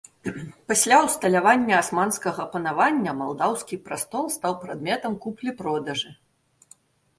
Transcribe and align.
Пасля 0.69 0.97
ўсталявання 1.07 1.75
асманскага 1.81 2.47
панавання 2.55 3.11
малдаўскі 3.21 3.75
прастол 3.87 4.23
стаў 4.39 4.53
прадметам 4.65 5.21
куплі-продажы. 5.29 6.11